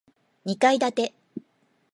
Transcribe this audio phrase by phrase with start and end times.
[0.45, 1.13] 二階建て